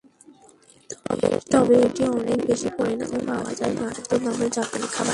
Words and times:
তবে 1.51 1.75
এটি 1.87 2.03
অনেক 2.11 2.39
বেশি 2.47 2.69
পরিমাণে 2.77 3.19
পাওয়া 3.27 3.51
যায় 3.59 3.73
নাত্তো 3.77 4.15
নামের 4.25 4.49
জাপানি 4.55 4.87
খাবারে। 4.87 5.09